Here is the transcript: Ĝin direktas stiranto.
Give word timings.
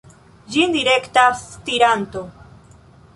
Ĝin 0.53 0.71
direktas 0.75 1.43
stiranto. 1.51 2.25